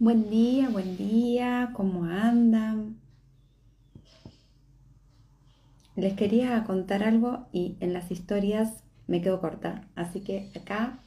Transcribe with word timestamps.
Buen 0.00 0.30
día, 0.30 0.70
buen 0.70 0.96
día, 0.96 1.72
¿cómo 1.74 2.04
andan? 2.04 2.96
Les 5.94 6.14
quería 6.14 6.64
contar 6.64 7.02
algo 7.02 7.48
y 7.52 7.76
en 7.80 7.92
las 7.92 8.10
historias 8.10 8.82
me 9.06 9.20
quedo 9.20 9.42
corta, 9.42 9.90
así 9.96 10.22
que 10.22 10.50
acá 10.56 11.00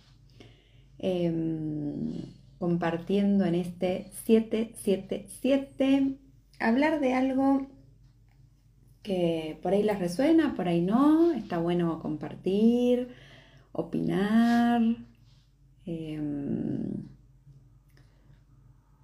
em, 0.99 2.21
compartiendo 2.59 3.45
en 3.45 3.55
este 3.55 4.11
777, 4.25 6.19
hablar 6.59 6.99
de 6.99 7.15
algo 7.15 7.65
que 9.01 9.57
por 9.63 9.73
ahí 9.73 9.81
les 9.81 9.97
resuena, 9.97 10.53
por 10.55 10.67
ahí 10.67 10.81
no, 10.81 11.31
está 11.33 11.57
bueno 11.57 11.99
compartir, 11.99 13.07
opinar. 13.71 14.83
Em, 15.87 17.12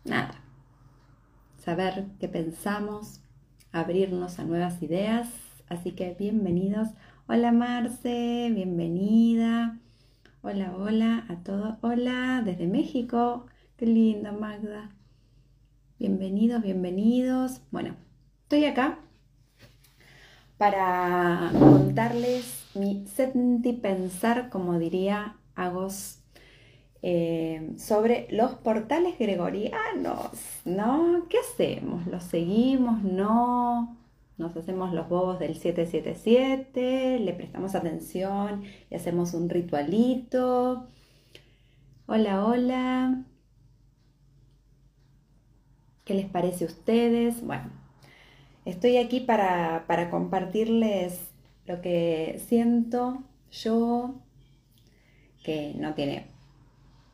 nada, 0.04 0.42
saber 1.58 2.08
qué 2.20 2.28
pensamos, 2.28 3.22
abrirnos 3.72 4.40
a 4.40 4.44
nuevas 4.44 4.82
ideas. 4.82 5.28
Así 5.68 5.92
que 5.92 6.16
bienvenidos. 6.18 6.90
Hola 7.28 7.52
Marce, 7.52 8.50
bienvenida. 8.54 9.78
Hola, 10.42 10.74
hola 10.76 11.26
a 11.30 11.44
todos. 11.44 11.76
Hola 11.82 12.42
desde 12.44 12.68
México. 12.68 13.46
Qué 13.78 13.86
lindo, 13.86 14.34
Magda. 14.34 14.90
Bienvenidos, 16.00 16.64
bienvenidos. 16.64 17.62
Bueno, 17.72 17.96
estoy 18.44 18.66
acá 18.66 19.00
para 20.58 21.52
contarles 21.58 22.66
mi 22.74 23.06
senti 23.06 23.74
pensar, 23.74 24.50
como 24.50 24.80
diría 24.80 25.38
Agos 25.56 26.19
eh, 27.02 27.72
sobre 27.78 28.28
los 28.30 28.52
portales 28.56 29.18
gregorianos, 29.18 30.32
¿no? 30.66 31.28
¿Qué 31.30 31.38
hacemos? 31.38 32.06
¿Los 32.08 32.24
seguimos? 32.24 33.04
¿No? 33.04 33.98
Nos 34.38 34.56
hacemos 34.56 34.94
los 34.94 35.08
bobos 35.10 35.40
del 35.40 35.56
777, 35.56 37.20
le 37.20 37.34
prestamos 37.34 37.76
atención 37.76 38.64
y 38.90 38.96
hacemos 38.96 39.34
un 39.34 39.50
ritualito. 39.50 40.88
Hola, 42.08 42.46
hola. 42.46 43.24
¿Qué 46.06 46.14
les 46.14 46.26
parece 46.26 46.66
a 46.66 46.68
ustedes? 46.68 47.46
Bueno, 47.46 47.70
estoy 48.66 48.98
aquí 48.98 49.20
para, 49.20 49.86
para 49.88 50.10
compartirles 50.10 51.20
lo 51.66 51.82
que 51.82 52.42
siento 52.48 53.24
yo, 53.52 54.16
que 55.44 55.74
no 55.76 55.94
tiene 55.94 56.39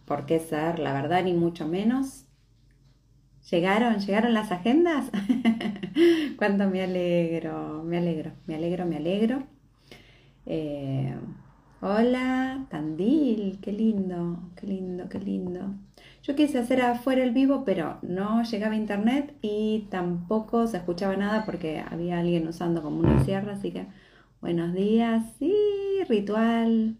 por 0.05 0.25
qué 0.25 0.39
ser, 0.39 0.79
la 0.79 0.93
verdad, 0.93 1.23
ni 1.23 1.33
mucho 1.33 1.67
menos. 1.67 2.25
¿Llegaron? 3.51 3.99
¿Llegaron 3.99 4.33
las 4.33 4.51
agendas? 4.51 5.11
Cuánto 6.37 6.67
me 6.69 6.81
alegro, 6.83 7.83
me 7.83 7.97
alegro, 7.97 8.31
me 8.47 8.55
alegro, 8.55 8.85
me 8.85 8.97
alegro. 8.97 9.43
Eh, 10.45 11.15
hola, 11.81 12.65
Tandil, 12.69 13.59
qué 13.61 13.71
lindo, 13.71 14.39
qué 14.55 14.67
lindo, 14.67 15.09
qué 15.09 15.19
lindo. 15.19 15.75
Yo 16.23 16.35
quise 16.35 16.57
hacer 16.59 16.81
afuera 16.81 17.23
el 17.23 17.31
vivo, 17.31 17.63
pero 17.65 17.99
no 18.01 18.43
llegaba 18.43 18.75
internet 18.75 19.35
y 19.41 19.87
tampoco 19.91 20.67
se 20.67 20.77
escuchaba 20.77 21.15
nada 21.15 21.45
porque 21.45 21.79
había 21.79 22.19
alguien 22.19 22.47
usando 22.47 22.81
como 22.81 22.99
una 22.99 23.23
sierra, 23.23 23.53
así 23.53 23.71
que 23.71 23.87
buenos 24.41 24.73
días, 24.73 25.23
sí, 25.39 25.53
ritual, 26.09 26.97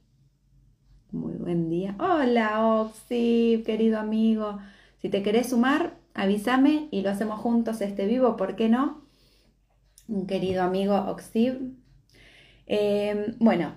muy 1.16 1.34
buen 1.34 1.70
día. 1.70 1.96
Hola, 2.00 2.68
Oxy, 2.68 3.64
querido 3.66 4.00
amigo. 4.00 4.60
Si 5.02 5.10
te 5.10 5.24
querés 5.24 5.50
sumar, 5.50 5.96
avísame 6.14 6.90
y 6.92 7.02
lo 7.02 7.10
hacemos 7.10 7.40
juntos 7.40 7.82
este 7.82 8.06
vivo, 8.06 8.36
¿por 8.38 8.56
qué 8.56 8.70
no? 8.70 9.02
Un 10.08 10.28
querido 10.28 10.64
amigo 10.64 10.96
Oxib. 10.96 11.74
Em, 12.68 13.36
bueno, 13.40 13.74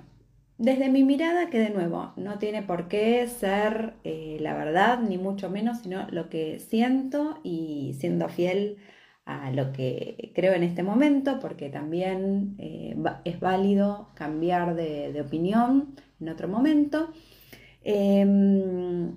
desde 0.58 0.88
mi 0.88 1.04
mirada, 1.04 1.48
que 1.48 1.58
de 1.60 1.70
nuevo, 1.70 2.12
no 2.16 2.38
tiene 2.38 2.62
por 2.62 2.88
qué 2.88 3.26
ser 3.28 3.94
eh, 4.04 4.38
la 4.40 4.54
verdad, 4.54 5.00
ni 5.00 5.16
mucho 5.16 5.48
menos, 5.48 5.78
sino 5.78 6.08
lo 6.10 6.28
que 6.28 6.58
siento 6.58 7.38
y 7.44 7.94
siendo 8.00 8.28
fiel 8.28 8.78
a 9.24 9.50
lo 9.52 9.72
que 9.72 10.32
creo 10.34 10.54
en 10.54 10.64
este 10.64 10.82
momento, 10.82 11.38
porque 11.40 11.68
también 11.68 12.56
eh, 12.58 12.96
es 13.24 13.40
válido 13.40 14.08
cambiar 14.14 14.74
de 14.74 15.20
opinión 15.20 15.94
en 16.20 16.28
otro 16.30 16.48
momento. 16.48 17.10
Em, 17.90 19.14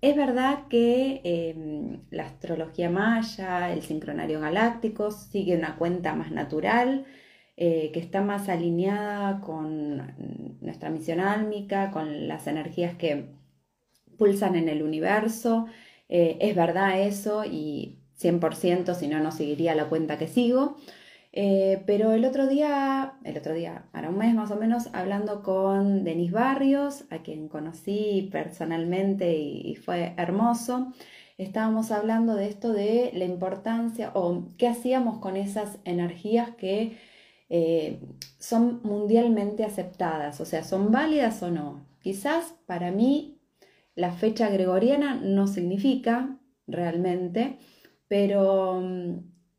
es 0.00 0.16
verdad 0.16 0.68
que 0.70 1.20
em, 1.24 2.00
la 2.10 2.24
astrología 2.24 2.88
maya, 2.90 3.70
el 3.72 3.82
sincronario 3.82 4.40
galáctico, 4.40 5.10
sigue 5.10 5.54
una 5.56 5.76
cuenta 5.76 6.14
más 6.14 6.30
natural, 6.30 7.04
eh, 7.56 7.90
que 7.92 8.00
está 8.00 8.22
más 8.22 8.48
alineada 8.48 9.40
con 9.42 10.58
nuestra 10.62 10.88
misión 10.90 11.20
álmica, 11.20 11.90
con 11.90 12.26
las 12.28 12.46
energías 12.46 12.94
que 12.96 13.26
pulsan 14.18 14.56
en 14.56 14.68
el 14.70 14.82
universo. 14.82 15.66
Eh, 16.08 16.38
es 16.40 16.56
verdad 16.56 17.00
eso 17.00 17.44
y 17.44 17.98
100% 18.16 18.94
si 18.94 19.08
no, 19.08 19.20
no 19.20 19.30
seguiría 19.32 19.74
la 19.74 19.88
cuenta 19.90 20.18
que 20.18 20.28
sigo. 20.28 20.76
Eh, 21.32 21.82
pero 21.86 22.12
el 22.12 22.24
otro 22.24 22.46
día, 22.46 23.14
el 23.24 23.36
otro 23.36 23.54
día, 23.54 23.84
ahora 23.92 24.08
un 24.08 24.18
mes 24.18 24.34
más 24.34 24.50
o 24.50 24.56
menos, 24.56 24.88
hablando 24.94 25.42
con 25.42 26.04
Denis 26.04 26.32
Barrios, 26.32 27.04
a 27.10 27.18
quien 27.22 27.48
conocí 27.48 28.28
personalmente 28.32 29.36
y, 29.36 29.76
fue 29.76 30.14
hermoso, 30.16 30.92
estábamos 31.36 31.90
hablando 31.92 32.34
de 32.34 32.48
esto 32.48 32.72
de 32.72 33.10
la 33.14 33.24
importancia 33.24 34.10
o 34.14 34.46
qué 34.56 34.68
hacíamos 34.68 35.18
con 35.18 35.36
esas 35.36 35.78
energías 35.84 36.50
que 36.56 36.98
eh, 37.50 38.00
son 38.38 38.80
mundialmente 38.82 39.64
aceptadas, 39.64 40.40
o 40.40 40.44
sea, 40.46 40.64
son 40.64 40.90
válidas 40.92 41.42
o 41.42 41.50
no. 41.50 41.86
Quizás 42.00 42.54
para 42.66 42.90
mí 42.90 43.40
la 43.94 44.12
fecha 44.12 44.48
gregoriana 44.50 45.14
no 45.16 45.46
significa 45.46 46.38
realmente, 46.66 47.58
pero, 48.08 48.82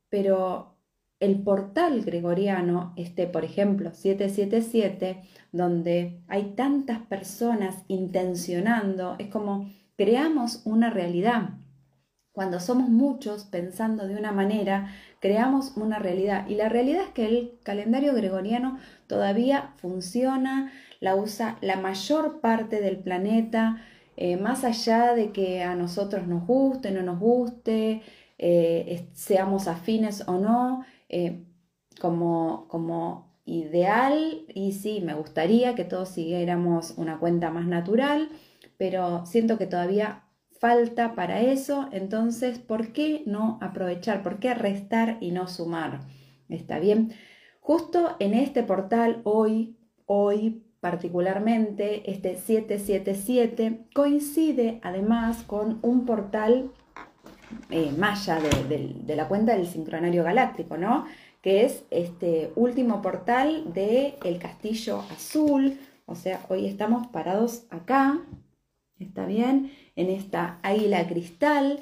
pero 0.09 0.78
el 1.19 1.41
portal 1.41 2.01
gregoriano, 2.01 2.93
este 2.95 3.27
por 3.27 3.43
ejemplo 3.43 3.91
777, 3.93 5.21
donde 5.51 6.21
hay 6.27 6.53
tantas 6.55 6.99
personas 6.99 7.83
intencionando, 7.87 9.15
es 9.19 9.27
como 9.27 9.69
creamos 9.97 10.61
una 10.65 10.89
realidad. 10.89 11.49
Cuando 12.31 12.61
somos 12.61 12.87
muchos 12.89 13.43
pensando 13.43 14.07
de 14.07 14.15
una 14.15 14.31
manera, 14.31 14.93
creamos 15.19 15.75
una 15.75 15.99
realidad. 15.99 16.47
Y 16.47 16.55
la 16.55 16.69
realidad 16.69 17.03
es 17.03 17.09
que 17.09 17.25
el 17.25 17.59
calendario 17.63 18.13
gregoriano 18.13 18.77
todavía 19.07 19.73
funciona, 19.77 20.71
la 21.01 21.15
usa 21.15 21.57
la 21.59 21.75
mayor 21.75 22.39
parte 22.39 22.79
del 22.79 22.97
planeta, 22.97 23.83
eh, 24.15 24.37
más 24.37 24.63
allá 24.63 25.15
de 25.15 25.31
que 25.31 25.63
a 25.63 25.75
nosotros 25.75 26.27
nos 26.27 26.47
guste, 26.47 26.91
no 26.91 27.01
nos 27.01 27.19
guste, 27.19 28.03
eh, 28.37 29.07
seamos 29.13 29.67
afines 29.67 30.25
o 30.27 30.37
no, 30.37 30.85
eh, 31.09 31.43
como, 31.99 32.67
como 32.69 33.29
ideal 33.45 34.45
y 34.53 34.73
sí, 34.73 35.01
me 35.01 35.15
gustaría 35.15 35.75
que 35.75 35.83
todos 35.83 36.09
siguiéramos 36.09 36.93
una 36.97 37.19
cuenta 37.19 37.49
más 37.49 37.65
natural, 37.65 38.29
pero 38.77 39.25
siento 39.25 39.57
que 39.57 39.65
todavía 39.65 40.23
falta 40.59 41.15
para 41.15 41.41
eso, 41.41 41.89
entonces, 41.91 42.59
¿por 42.59 42.91
qué 42.91 43.23
no 43.25 43.57
aprovechar? 43.61 44.23
¿Por 44.23 44.39
qué 44.39 44.53
restar 44.53 45.17
y 45.21 45.31
no 45.31 45.47
sumar? 45.47 46.01
¿Está 46.49 46.79
bien? 46.79 47.13
Justo 47.61 48.15
en 48.19 48.33
este 48.33 48.63
portal 48.63 49.21
hoy, 49.23 49.77
hoy 50.05 50.63
particularmente, 50.79 52.09
este 52.09 52.35
777 52.35 53.87
coincide 53.93 54.79
además 54.81 55.43
con 55.43 55.79
un 55.81 56.05
portal 56.05 56.71
eh, 57.69 57.91
maya 57.97 58.39
de, 58.39 59.15
la 59.15 59.27
cuenta 59.27 59.55
del 59.55 59.67
sincronario 59.67 60.23
galáctico, 60.23 60.77
¿no? 60.77 61.05
Que 61.41 61.65
es 61.65 61.83
este 61.89 62.51
último 62.55 63.01
portal 63.01 63.73
del 63.73 64.15
el 64.23 64.39
castillo 64.39 65.03
azul. 65.11 65.79
O 66.05 66.15
sea, 66.15 66.41
hoy 66.49 66.65
estamos 66.67 67.07
parados 67.07 67.63
acá, 67.69 68.19
¿está 68.99 69.25
bien? 69.25 69.71
En 69.95 70.09
esta 70.09 70.59
águila 70.63 71.07
cristal. 71.07 71.81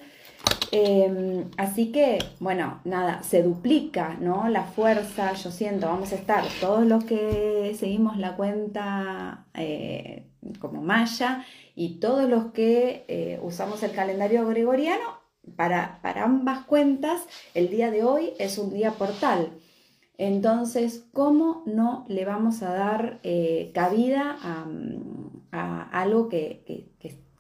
Em, 0.72 1.46
así 1.58 1.92
que, 1.92 2.20
bueno, 2.40 2.82
nada, 2.84 3.24
se 3.24 3.42
duplica, 3.42 4.18
¿no? 4.20 4.50
La 4.50 4.64
fuerza, 4.64 5.34
yo 5.34 5.52
siento, 5.52 5.88
vamos 5.88 6.12
a 6.12 6.16
estar 6.16 6.44
todos 6.60 6.86
los 6.86 7.06
que 7.06 7.76
seguimos 7.80 8.18
la 8.18 8.36
cuenta 8.36 9.46
eh, 9.54 10.28
como 10.60 10.82
maya 10.82 11.46
y 11.76 12.00
todos 12.00 12.30
los 12.30 12.52
que 12.52 13.06
eh, 13.08 13.40
usamos 13.42 13.82
el 13.84 13.92
calendario 13.92 14.46
gregoriano 14.48 15.27
para, 15.56 16.00
ambas 16.24 16.66
cuentas, 16.66 17.22
el 17.54 17.70
día 17.70 17.92
de 17.92 18.04
hoy 18.04 18.34
es 18.40 18.58
un 18.58 18.74
día 18.74 18.92
portal. 18.92 19.52
Entonces, 20.18 21.06
¿cómo 21.14 21.64
no 21.66 22.06
le 22.08 22.26
vamos 22.26 22.64
a 22.64 22.74
dar 22.74 23.20
eh, 23.24 23.72
cabida 23.74 24.38
a, 24.42 25.90
algo 25.92 26.28
que, 26.30 26.64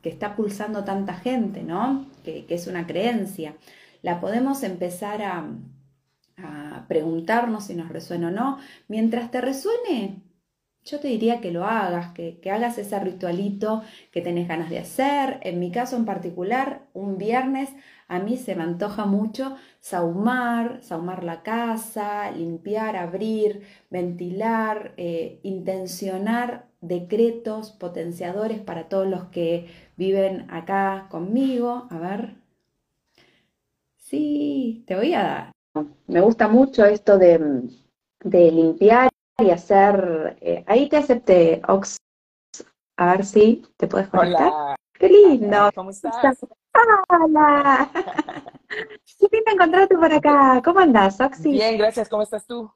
que 0.07 0.09
está 0.09 0.35
pulsando 0.35 0.83
tanta 0.83 1.15
gente, 1.15 1.63
¿no? 1.63 2.05
Que, 2.23 2.45
es 2.47 2.67
una 2.67 2.87
creencia. 2.87 3.55
La 4.01 4.19
podemos 4.19 4.63
empezar 4.63 5.21
a, 5.21 5.49
preguntarnos 6.87 7.65
si 7.65 7.73
nos 7.73 7.89
resuena 7.89 8.27
o 8.27 8.31
no. 8.31 8.59
Mientras 8.87 9.31
te 9.31 9.41
resuene, 9.41 10.21
yo 10.89 10.99
te 10.99 11.07
diría 11.09 11.41
que 11.41 11.51
lo 11.51 11.65
hagas, 11.65 12.13
que, 12.13 12.39
que, 12.39 12.51
hagas 12.51 12.77
ese 12.77 12.99
ritualito 12.99 13.83
que 14.11 14.21
tenés 14.21 14.47
ganas 14.47 14.69
de 14.69 14.79
hacer. 14.79 15.39
En 15.43 15.59
mi 15.59 15.71
caso 15.71 15.95
en 15.95 16.05
particular, 16.05 16.81
un 16.93 17.17
viernes 17.17 17.69
a 18.07 18.19
mí 18.19 18.37
se 18.37 18.55
me 18.55 18.63
antoja 18.63 19.05
mucho 19.05 19.57
saumar, 19.79 20.81
saumar 20.81 21.23
la 21.23 21.43
casa, 21.43 22.31
limpiar, 22.31 22.95
abrir, 22.95 23.63
ventilar, 23.89 24.93
eh, 24.97 25.39
intencionar 25.43 26.67
decretos 26.79 27.71
potenciadores 27.71 28.59
para 28.59 28.87
todos 28.87 29.07
los 29.07 29.25
que 29.25 29.67
viven 29.97 30.49
acá 30.49 31.07
conmigo. 31.09 31.87
A 31.89 31.99
ver. 31.99 32.35
Sí, 33.97 34.83
te 34.87 34.95
voy 34.95 35.13
a 35.13 35.23
dar. 35.23 35.51
Me 36.07 36.21
gusta 36.21 36.47
mucho 36.47 36.85
esto 36.85 37.17
de, 37.17 37.39
limpiar 38.23 39.09
y 39.43 39.51
hacer. 39.51 40.37
Eh, 40.41 40.63
ahí 40.67 40.89
te 40.89 40.97
acepté, 40.97 41.61
Ox. 41.67 41.97
A 42.97 43.11
ver 43.11 43.25
si 43.25 43.63
te 43.77 43.87
puedes 43.87 44.07
conectar. 44.07 44.47
Hola. 44.47 44.75
Qué 44.93 45.09
lindo. 45.09 45.69
¿Cómo 45.75 45.91
estás? 45.91 46.15
Hola. 47.09 47.89
Qué 49.19 49.27
lindo 49.31 49.51
encontrarte 49.51 49.95
por 49.95 50.11
acá. 50.11 50.61
¿Cómo 50.65 50.79
andas, 50.79 51.21
Oxy? 51.21 51.51
Bien, 51.51 51.77
gracias. 51.77 52.09
¿Cómo 52.09 52.23
estás 52.23 52.47
tú? 52.47 52.71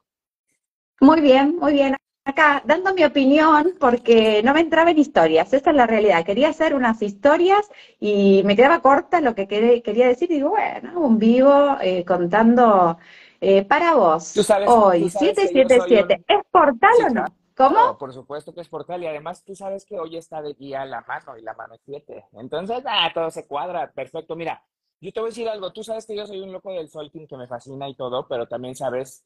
Muy 1.00 1.20
bien, 1.20 1.56
muy 1.56 1.72
bien. 1.72 1.96
Acá 2.24 2.62
dando 2.64 2.94
mi 2.94 3.02
opinión 3.02 3.74
porque 3.80 4.40
no 4.44 4.54
me 4.54 4.60
entraba 4.60 4.92
en 4.92 4.98
historias, 4.98 5.52
esa 5.52 5.70
es 5.70 5.76
la 5.76 5.88
realidad. 5.88 6.24
Quería 6.24 6.50
hacer 6.50 6.72
unas 6.72 7.02
historias 7.02 7.68
y 7.98 8.42
me 8.44 8.54
quedaba 8.54 8.80
corta 8.80 9.20
lo 9.20 9.34
que 9.34 9.48
quería 9.48 10.06
decir 10.06 10.30
y 10.30 10.34
digo, 10.34 10.50
bueno, 10.50 11.00
un 11.00 11.18
vivo 11.18 11.76
eh, 11.80 12.04
contando 12.04 12.96
eh, 13.44 13.64
para 13.64 13.94
vos 13.96 14.36
hoy, 14.68 15.10
777, 15.10 16.24
¿es 16.28 16.40
portal 16.48 16.92
o 17.06 17.10
no? 17.10 17.24
¿Cómo? 17.56 17.98
por 17.98 18.12
supuesto 18.12 18.54
que 18.54 18.60
es 18.60 18.68
portal 18.68 19.02
y 19.02 19.08
además 19.08 19.44
tú 19.44 19.56
sabes 19.56 19.84
que 19.84 19.98
hoy 19.98 20.16
está 20.16 20.40
de 20.40 20.54
guía 20.54 20.84
la 20.84 21.02
mano 21.02 21.36
y 21.36 21.42
la 21.42 21.52
mano 21.52 21.74
es 21.74 21.80
7. 21.84 22.26
Entonces, 22.34 22.82
ah, 22.86 23.10
todo 23.12 23.30
se 23.32 23.46
cuadra, 23.46 23.90
perfecto. 23.90 24.36
Mira, 24.36 24.64
yo 25.00 25.12
te 25.12 25.18
voy 25.18 25.26
a 25.26 25.30
decir 25.30 25.48
algo, 25.48 25.72
tú 25.72 25.82
sabes 25.82 26.06
que 26.06 26.16
yo 26.16 26.24
soy 26.24 26.40
un 26.40 26.52
loco 26.52 26.72
del 26.72 26.88
solking 26.88 27.26
que 27.26 27.36
me 27.36 27.48
fascina 27.48 27.88
y 27.88 27.96
todo, 27.96 28.28
pero 28.28 28.46
también 28.46 28.76
sabes 28.76 29.24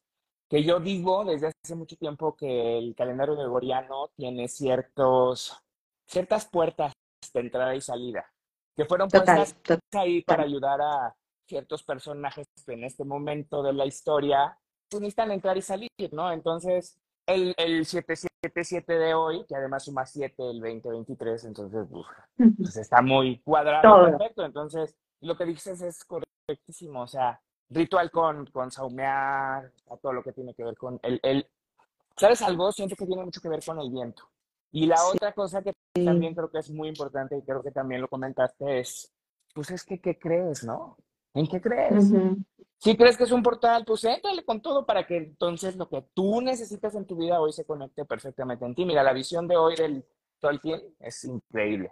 que 0.49 0.63
yo 0.63 0.79
digo 0.79 1.23
desde 1.23 1.51
hace 1.63 1.75
mucho 1.75 1.95
tiempo 1.95 2.35
que 2.35 2.79
el 2.79 2.95
calendario 2.95 3.35
gregoriano 3.35 4.09
tiene 4.15 4.47
ciertos, 4.47 5.55
ciertas 6.07 6.47
puertas 6.47 6.91
de 7.33 7.39
entrada 7.39 7.75
y 7.75 7.81
salida, 7.81 8.25
que 8.75 8.85
fueron 8.85 9.09
puestas 9.09 9.55
ahí 9.93 10.23
para 10.23 10.43
ayudar 10.43 10.81
a 10.81 11.15
ciertos 11.47 11.83
personajes 11.83 12.47
que 12.65 12.73
en 12.73 12.83
este 12.83 13.03
momento 13.03 13.63
de 13.63 13.73
la 13.73 13.85
historia 13.85 14.57
pues, 14.89 15.01
necesitan 15.01 15.31
entrar 15.31 15.57
y 15.57 15.61
salir, 15.61 15.89
¿no? 16.11 16.31
Entonces, 16.31 16.99
el, 17.25 17.53
el 17.57 17.85
777 17.85 18.93
de 18.93 19.13
hoy, 19.13 19.45
que 19.47 19.55
además 19.55 19.85
suma 19.85 20.05
7 20.05 20.35
el 20.49 20.59
2023, 20.61 21.45
entonces 21.45 21.87
pues 22.57 22.77
está 22.77 23.01
muy 23.01 23.39
cuadrado, 23.39 24.05
perfecto. 24.05 24.45
Entonces, 24.45 24.95
lo 25.21 25.35
que 25.35 25.45
dices 25.45 25.81
es 25.81 26.03
correctísimo, 26.05 27.01
o 27.01 27.07
sea, 27.07 27.41
ritual 27.69 28.11
con, 28.11 28.45
con 28.47 28.71
saumear, 28.71 29.71
a 29.89 29.97
todo 29.97 30.13
lo 30.13 30.23
que 30.23 30.31
tiene 30.31 30.53
que 30.53 30.63
ver 30.63 30.77
con 30.77 30.99
el, 31.03 31.19
el, 31.23 31.47
¿sabes 32.15 32.41
algo? 32.41 32.71
Siento 32.71 32.95
que 32.95 33.05
tiene 33.05 33.23
mucho 33.23 33.41
que 33.41 33.49
ver 33.49 33.63
con 33.65 33.79
el 33.79 33.91
viento. 33.91 34.23
Y 34.71 34.85
la 34.85 35.03
otra 35.05 35.33
cosa 35.33 35.61
que 35.61 35.73
también 35.93 36.35
creo 36.35 36.49
que 36.49 36.59
es 36.59 36.69
muy 36.69 36.89
importante 36.89 37.37
y 37.37 37.41
creo 37.41 37.63
que 37.63 37.71
también 37.71 38.01
lo 38.01 38.07
comentaste 38.07 38.79
es, 38.79 39.11
pues 39.53 39.71
es 39.71 39.83
que, 39.83 39.99
¿qué 39.99 40.17
crees, 40.19 40.63
no? 40.63 40.97
¿En 41.33 41.47
qué 41.47 41.61
crees? 41.61 42.11
Si 42.79 42.95
crees 42.95 43.17
que 43.17 43.23
es 43.23 43.31
un 43.31 43.41
portal, 43.41 43.83
pues 43.85 44.03
éntale 44.03 44.45
con 44.45 44.61
todo 44.61 44.85
para 44.85 45.05
que 45.05 45.17
entonces 45.17 45.75
lo 45.75 45.89
que 45.89 46.03
tú 46.13 46.41
necesitas 46.41 46.93
en 46.95 47.05
tu 47.05 47.15
vida 47.15 47.41
hoy 47.41 47.51
se 47.51 47.65
conecte 47.65 48.05
perfectamente 48.05 48.65
en 48.65 48.75
ti. 48.75 48.85
Mira, 48.85 49.03
la 49.03 49.13
visión 49.13 49.47
de 49.47 49.57
hoy 49.57 49.75
del 49.75 50.05
Tolkien 50.39 50.95
es 50.99 51.23
increíble. 51.23 51.91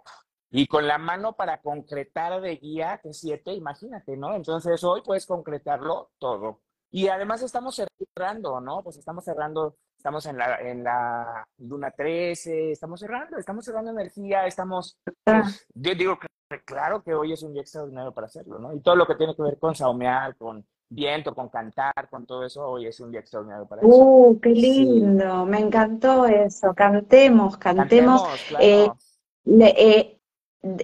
Y 0.50 0.68
con 0.68 0.86
la 0.86 0.96
mano 0.96 1.34
para 1.34 1.60
concretar 1.60 2.40
de 2.40 2.56
guía, 2.56 3.00
que 3.02 3.12
siete, 3.12 3.52
imagínate, 3.52 4.16
¿no? 4.16 4.34
Entonces 4.34 4.82
hoy 4.84 5.02
puedes 5.02 5.26
concretarlo 5.26 6.12
todo. 6.18 6.60
Y 6.90 7.08
además 7.08 7.42
estamos 7.42 7.80
cerrando, 8.14 8.60
¿no? 8.60 8.82
Pues 8.82 8.96
estamos 8.96 9.24
cerrando, 9.24 9.76
estamos 10.06 10.26
en 10.26 10.38
la, 10.38 10.60
en 10.60 10.84
la 10.84 11.48
luna 11.58 11.90
13, 11.90 12.70
estamos 12.70 13.00
cerrando, 13.00 13.38
estamos 13.38 13.64
cerrando 13.64 13.90
energía, 13.90 14.46
estamos, 14.46 14.96
pues, 15.24 15.66
yo 15.74 15.94
digo 15.96 16.16
que 16.16 16.28
claro 16.64 17.02
que 17.02 17.12
hoy 17.12 17.32
es 17.32 17.42
un 17.42 17.52
día 17.52 17.62
extraordinario 17.62 18.12
para 18.12 18.28
hacerlo, 18.28 18.60
¿no? 18.60 18.72
Y 18.72 18.78
todo 18.78 18.94
lo 18.94 19.04
que 19.04 19.16
tiene 19.16 19.34
que 19.34 19.42
ver 19.42 19.58
con 19.58 19.74
saumear, 19.74 20.36
con 20.36 20.64
viento, 20.88 21.34
con 21.34 21.48
cantar, 21.48 22.08
con 22.08 22.24
todo 22.24 22.44
eso, 22.44 22.64
hoy 22.64 22.86
es 22.86 23.00
un 23.00 23.10
día 23.10 23.18
extraordinario 23.18 23.66
para 23.66 23.82
eso. 23.82 23.90
¡Uh, 23.90 24.38
qué 24.40 24.50
lindo! 24.50 25.44
Me 25.44 25.58
encantó 25.58 26.24
eso. 26.26 26.72
Cantemos, 26.72 27.56
cantemos. 27.56 28.22
Eh, 28.60 28.88
eh, 29.44 30.15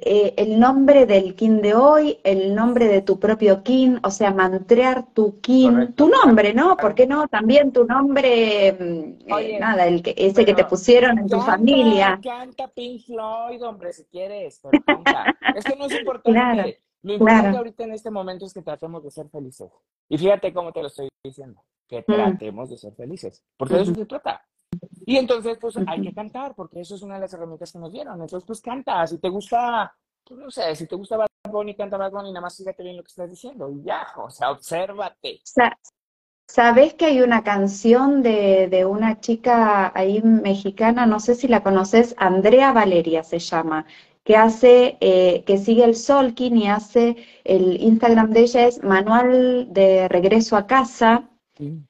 eh, 0.03 0.35
el 0.37 0.59
nombre 0.59 1.07
del 1.07 1.35
kin 1.35 1.61
de 1.63 1.75
hoy, 1.75 2.19
el 2.25 2.55
nombre 2.55 2.89
de 2.89 3.03
tu 3.03 3.19
propio 3.19 3.63
kin, 3.63 4.01
o 4.03 4.11
sea, 4.11 4.33
mantrear 4.33 5.07
tu 5.15 5.41
kin, 5.41 5.95
tu 5.95 6.09
nombre, 6.09 6.55
¿no? 6.55 6.77
¿Por 6.77 6.95
qué 6.95 7.07
no? 7.07 7.29
También 7.29 7.73
tu 7.73 7.85
nombre, 7.85 8.73
mm, 8.73 9.59
nada, 9.59 9.87
el 9.87 10.03
que, 10.03 10.15
ese 10.17 10.45
que 10.45 10.55
te 10.55 10.65
pusieron 10.65 11.19
en 11.19 11.29
tu 11.29 11.41
familia. 11.41 12.21
Canta 12.23 12.69
Pink 12.69 13.03
Floyd, 13.07 13.63
hombre, 13.65 13.93
si 13.93 14.05
quieres, 14.05 14.61
pero 14.63 14.83
canta. 14.85 15.35
es 15.57 15.65
que 15.65 15.77
no 15.77 15.87
es 15.87 15.99
importante. 15.99 16.81
Lo 17.03 17.15
importante 17.15 17.59
ahorita 17.59 17.85
en 17.85 17.93
este 17.93 18.11
momento 18.11 18.47
es 18.47 18.55
que 18.55 18.63
tratemos 18.63 19.03
de 19.03 19.11
ser 19.11 19.29
felices. 19.29 19.71
Y 20.09 20.19
fíjate 20.19 20.53
cómo 20.53 20.73
te 20.73 20.81
lo 20.81 20.87
estoy 20.87 21.09
diciendo, 21.25 21.63
que 21.89 22.01
mm. 22.01 22.05
tratemos 22.13 22.71
de 22.71 22.79
ser 22.79 22.95
felices, 22.95 23.45
porque 23.57 23.75
de 23.75 23.83
eso 23.83 23.95
se 23.95 24.07
trata. 24.07 24.47
Y 25.05 25.17
entonces, 25.17 25.59
pues 25.61 25.77
hay 25.87 26.03
que 26.03 26.15
cantar, 26.15 26.55
porque 26.55 26.81
eso 26.81 26.95
es 26.95 27.03
una 27.03 27.15
de 27.15 27.21
las 27.23 27.33
herramientas 27.35 27.73
que 27.73 27.79
nos 27.79 27.93
dieron. 27.93 28.15
Entonces, 28.15 28.45
pues 28.47 28.61
canta. 28.61 29.07
Si 29.07 29.19
te 29.19 29.29
gusta, 29.29 29.95
pues, 30.25 30.39
no 30.41 30.51
sé, 30.51 30.75
si 30.77 30.87
te 30.87 30.97
gusta 30.97 31.17
Bad 31.17 31.29
Bunny, 31.51 31.75
canta 31.75 31.97
Bad 31.97 32.13
Bunny, 32.13 32.31
nada 32.31 32.43
más 32.43 32.57
fíjate 32.57 32.83
bien 32.83 32.97
lo 32.97 33.03
que 33.03 33.09
estás 33.09 33.31
diciendo. 33.31 33.71
Y 33.71 33.83
ya, 33.83 34.07
o 34.17 34.31
sea, 34.31 34.51
obsérvate. 34.51 35.41
¿Sabes 36.47 36.95
que 36.95 37.07
hay 37.07 37.21
una 37.23 37.43
canción 37.43 38.23
de, 38.23 38.69
de, 38.69 38.85
una 38.85 39.21
chica 39.21 39.91
ahí 39.95 40.21
mexicana, 40.23 41.07
no 41.07 41.19
sé 41.19 41.35
si 41.35 41.49
la 41.49 41.63
conoces, 41.63 42.15
Andrea 42.19 42.73
Valeria 42.73 43.25
se 43.25 43.39
llama, 43.39 43.87
que 44.25 44.37
hace, 44.37 44.99
eh, 45.01 45.45
que 45.45 45.59
sigue 45.59 45.85
el 45.85 45.97
Solkin 45.97 46.57
y 46.57 46.69
hace, 46.69 47.17
el 47.45 47.81
Instagram 47.81 48.31
de 48.31 48.41
ella 48.41 48.67
es 48.67 48.83
Manual 48.83 49.73
de 49.73 50.09
Regreso 50.09 50.57
a 50.57 50.67
Casa, 50.67 51.31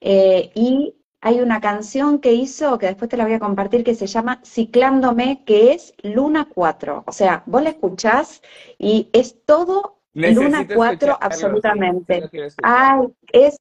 eh, 0.00 0.50
y 0.54 0.94
hay 1.24 1.40
una 1.40 1.60
canción 1.60 2.18
que 2.18 2.32
hizo, 2.32 2.78
que 2.78 2.86
después 2.86 3.08
te 3.08 3.16
la 3.16 3.24
voy 3.24 3.34
a 3.34 3.38
compartir, 3.38 3.84
que 3.84 3.94
se 3.94 4.08
llama 4.08 4.40
Ciclándome, 4.44 5.44
que 5.46 5.72
es 5.72 5.94
Luna 6.02 6.48
4. 6.52 7.04
O 7.06 7.12
sea, 7.12 7.44
vos 7.46 7.62
la 7.62 7.70
escuchás 7.70 8.42
y 8.76 9.08
es 9.12 9.36
todo 9.46 9.98
Luna 10.14 10.66
4 10.66 11.18
absolutamente. 11.20 12.28
Ay, 12.62 13.06
es 13.32 13.56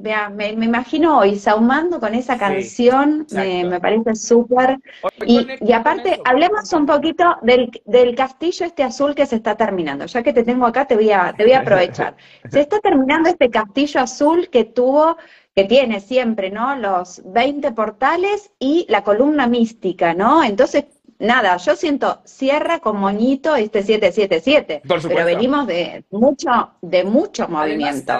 Vea, 0.00 0.30
me, 0.30 0.48
imagino 0.52 1.18
hoy 1.18 1.36
saumando 1.36 2.00
con 2.00 2.14
esa 2.14 2.38
canción, 2.38 3.26
me, 3.32 3.78
parece 3.80 4.14
súper. 4.14 4.78
Y, 5.26 5.72
aparte, 5.72 6.18
hablemos 6.24 6.72
un 6.72 6.86
poquito 6.86 7.36
del, 7.42 7.70
del, 7.84 8.14
castillo 8.14 8.64
este 8.64 8.82
azul 8.82 9.14
que 9.14 9.26
se 9.26 9.36
está 9.36 9.56
terminando. 9.56 10.06
Ya 10.06 10.22
que 10.22 10.32
te 10.32 10.42
tengo 10.42 10.64
acá, 10.64 10.86
te 10.86 10.94
voy 10.94 11.10
a, 11.10 11.34
te 11.36 11.44
voy 11.44 11.52
a 11.52 11.60
aprovechar. 11.60 12.16
se 12.50 12.60
está 12.60 12.78
terminando 12.80 13.28
este 13.28 13.50
castillo 13.50 14.00
azul 14.00 14.48
que 14.48 14.64
tuvo, 14.64 15.18
que 15.60 15.68
tiene 15.68 16.00
siempre, 16.00 16.50
¿no? 16.50 16.76
Los 16.76 17.22
20 17.24 17.72
portales 17.72 18.50
y 18.58 18.86
la 18.88 19.04
columna 19.04 19.46
mística, 19.46 20.14
¿no? 20.14 20.42
Entonces, 20.42 20.86
nada, 21.18 21.56
yo 21.58 21.76
siento 21.76 22.20
cierra 22.24 22.80
con 22.80 22.96
moñito 22.96 23.54
este 23.56 23.82
777. 23.82 24.82
pero 24.86 25.24
venimos 25.24 25.66
de 25.66 26.04
mucho, 26.10 26.50
de 26.80 27.04
mucho 27.04 27.48
movimiento. 27.48 28.12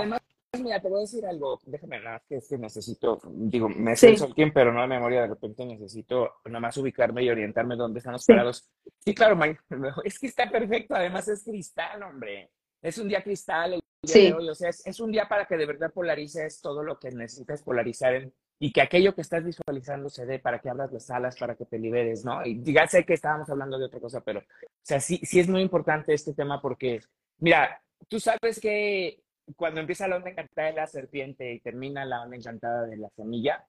Mira, 0.61 0.81
te 0.81 0.89
voy 0.89 0.99
a 0.99 1.01
decir 1.03 1.25
algo, 1.25 1.61
déjame 1.65 2.01
nada, 2.01 2.21
que 2.29 2.37
es 2.37 2.49
que 2.49 2.59
necesito, 2.59 3.21
digo, 3.25 3.69
me 3.69 3.95
sé 3.95 4.11
el 4.11 4.35
quién, 4.35 4.53
pero 4.53 4.73
no 4.73 4.81
de 4.83 4.89
memoria, 4.89 5.23
de 5.23 5.29
repente 5.29 5.65
necesito 5.65 6.29
nada 6.47 6.59
más 6.59 6.77
ubicarme 6.77 7.23
y 7.23 7.31
orientarme 7.31 7.77
dónde 7.77 7.99
están 7.99 8.15
los 8.15 8.27
parados. 8.27 8.69
Sí, 8.99 9.15
claro, 9.15 9.39
es 10.05 10.19
que 10.19 10.27
está 10.27 10.51
perfecto, 10.51 10.97
además 10.97 11.29
es 11.29 11.45
cristal, 11.45 12.03
hombre. 12.03 12.51
Es 12.83 12.99
un 12.99 13.09
día 13.09 13.23
cristal 13.23 13.75
el 13.75 13.81
día 14.03 14.15
de 14.15 14.33
hoy, 14.33 14.49
o 14.49 14.55
sea, 14.55 14.71
es, 14.71 15.01
un 15.01 15.13
día 15.13 15.29
para 15.29 15.47
que 15.47 15.57
de 15.57 15.67
verdad 15.67 15.93
polarices 15.93 16.61
todo 16.61 16.83
lo 16.83 16.99
que 16.99 17.11
necesitas 17.11 17.63
polarizar 17.63 18.15
en, 18.15 18.33
y 18.59 18.73
que 18.73 18.81
aquello 18.81 19.15
que 19.15 19.21
estás 19.21 19.45
visualizando 19.45 20.09
se 20.09 20.27
dé 20.27 20.39
para 20.39 20.61
que 20.61 20.71
abras 20.71 20.93
las 20.93 21.11
alas, 21.11 21.37
para 21.39 21.57
que 21.57 21.67
te 21.67 21.79
liberes, 21.79 22.25
¿no? 22.25 22.45
Y 22.45 22.63
ya 22.73 22.87
sé 22.87 23.05
que 23.05 23.15
estábamos 23.15 23.49
hablando 23.51 23.79
de 23.79 23.87
otra 23.87 24.01
cosa, 24.01 24.21
pero, 24.23 24.41
o 24.41 24.45
sea, 24.83 25.01
sí, 25.01 25.21
sí 25.23 25.41
es 25.41 25.49
muy 25.49 25.63
importante 25.63 26.15
este 26.15 26.35
tema 26.35 26.61
porque, 26.61 27.01
mira, 27.39 27.83
tú 28.09 28.21
sabes 28.21 28.61
que 28.61 29.23
cuando 29.57 29.81
empieza 29.81 30.09
la 30.09 30.17
onda 30.17 30.31
encantada 30.31 30.69
de 30.69 30.75
la 30.75 30.87
serpiente 30.87 31.53
y 31.53 31.61
termina 31.61 32.05
la 32.05 32.23
onda 32.23 32.37
encantada 32.37 32.87
de 32.87 32.97
la 32.97 33.09
semilla, 33.11 33.67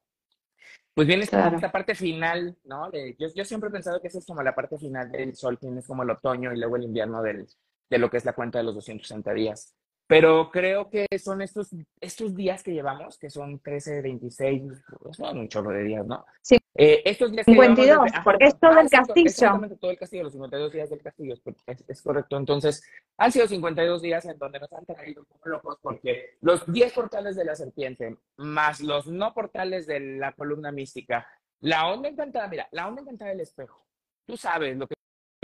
pues 0.93 1.07
viene 1.07 1.23
esta 1.23 1.71
parte 1.71 1.95
final, 1.95 2.57
¿no? 2.65 2.91
yo, 2.91 3.27
yo, 3.33 3.45
siempre 3.45 3.69
he 3.69 3.71
pensado 3.71 4.01
que 4.01 4.09
esa 4.09 4.19
es 4.19 4.25
como 4.25 4.43
la 4.43 4.53
parte 4.53 4.77
final 4.77 5.09
del 5.09 5.35
sol, 5.35 5.57
tienes 5.57 5.87
como 5.87 6.03
el 6.03 6.09
otoño 6.09 6.53
y 6.53 6.57
luego 6.57 6.75
el 6.75 6.83
invierno 6.83 7.21
del, 7.21 7.47
de 7.91 7.99
lo 7.99 8.09
que 8.09 8.17
es 8.17 8.25
la 8.25 8.33
cuenta 8.33 8.57
de 8.57 8.63
los 8.63 8.73
260 8.75 9.33
días. 9.33 9.75
Pero 10.07 10.49
creo 10.49 10.89
que 10.89 11.05
son 11.19 11.41
estos, 11.41 11.69
estos 11.99 12.35
días 12.35 12.63
que 12.63 12.73
llevamos, 12.73 13.17
que 13.17 13.29
son 13.29 13.59
13, 13.59 14.01
26, 14.01 14.63
son 15.11 15.37
un 15.37 15.47
chorro 15.47 15.71
de 15.71 15.83
días, 15.83 16.05
¿no? 16.05 16.25
Sí. 16.41 16.57
Eh, 16.75 17.01
estos 17.03 17.31
días 17.31 17.45
52, 17.45 18.11
porque 18.23 18.45
es 18.45 18.59
todo 18.59 18.79
el 18.79 18.89
castillo. 18.89 19.25
Exactamente, 19.25 19.75
todo 19.75 19.91
el 19.91 19.97
castillo, 19.97 20.23
los 20.23 20.31
52 20.33 20.71
días 20.71 20.89
del 20.89 21.01
castillo, 21.01 21.33
es, 21.67 21.83
es, 21.87 22.01
correcto. 22.01 22.37
Entonces, 22.37 22.81
han 23.17 23.31
sido 23.31 23.47
52 23.47 24.01
días 24.01 24.25
en 24.25 24.37
donde 24.37 24.59
nos 24.59 24.71
han 24.71 24.85
traído 24.85 25.25
como 25.25 25.41
locos, 25.45 25.77
porque 25.81 26.37
los 26.39 26.65
10 26.71 26.93
portales 26.93 27.35
de 27.35 27.45
la 27.45 27.55
serpiente, 27.55 28.17
más 28.37 28.79
los 28.79 29.07
no 29.07 29.33
portales 29.33 29.85
de 29.85 29.99
la 29.99 30.31
columna 30.31 30.71
mística, 30.71 31.27
la 31.59 31.87
onda 31.87 32.07
encantada, 32.07 32.47
mira, 32.47 32.67
la 32.71 32.87
onda 32.87 33.01
encantada 33.01 33.31
del 33.31 33.41
espejo. 33.41 33.85
Tú 34.25 34.37
sabes 34.37 34.77
lo 34.77 34.87
que 34.87 34.95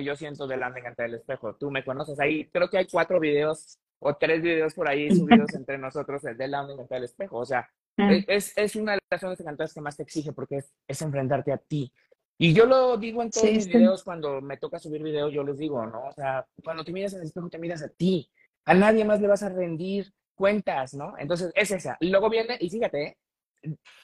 yo 0.04 0.16
siento 0.16 0.48
de 0.48 0.58
la 0.58 0.68
onda 0.68 0.80
encantada 0.80 1.08
del 1.08 1.20
espejo. 1.20 1.56
Tú 1.56 1.72
me 1.72 1.84
conoces 1.84 2.20
ahí. 2.20 2.46
Creo 2.52 2.70
que 2.70 2.78
hay 2.78 2.88
cuatro 2.88 3.20
videos 3.20 3.80
o 4.00 4.16
tres 4.16 4.42
videos 4.42 4.74
por 4.74 4.88
ahí 4.88 5.10
subidos 5.10 5.54
entre 5.56 5.78
nosotros, 5.78 6.24
el 6.26 6.38
de 6.38 6.48
la 6.48 6.62
onda 6.62 6.84
del 6.90 7.04
espejo. 7.04 7.38
O 7.38 7.46
sea, 7.46 7.70
mm. 7.98 8.26
es, 8.28 8.56
es 8.56 8.76
una 8.76 8.94
de 8.94 9.00
las 9.10 9.24
ondas 9.24 9.40
encantadas 9.40 9.74
que 9.74 9.82
más 9.82 9.98
te 9.98 10.04
exige 10.04 10.34
porque 10.34 10.58
es, 10.58 10.74
es 10.88 11.02
enfrentarte 11.02 11.52
a 11.52 11.58
ti. 11.58 11.92
Y 12.40 12.54
yo 12.54 12.68
lo 12.68 12.98
digo 12.98 13.24
en 13.24 13.32
todos 13.32 13.52
mis 13.52 13.68
videos, 13.68 14.04
cuando 14.04 14.42
me 14.42 14.58
toca 14.58 14.78
subir 14.78 15.02
videos, 15.02 15.34
yo 15.34 15.44
les 15.44 15.58
digo, 15.58 15.84
¿no? 15.88 16.06
O 16.06 16.12
sea, 16.12 16.46
cuando 16.64 16.84
te 16.84 16.92
miras 16.92 17.14
en 17.14 17.22
el 17.22 17.26
espejo, 17.26 17.50
te 17.50 17.58
miras 17.58 17.82
a 17.82 17.90
ti. 17.90 18.30
A 18.66 18.76
nadie 18.76 19.04
más 19.04 19.20
le 19.20 19.28
vas 19.28 19.42
a 19.42 19.50
rendir 19.50 20.14
cuentas, 20.36 20.94
¿no? 20.94 21.16
Entonces, 21.18 21.52
es 21.56 21.72
esa. 21.72 21.98
Y 22.00 22.12
luego 22.12 22.30
viene, 22.30 22.56
y 22.60 22.70
fíjate, 22.70 23.18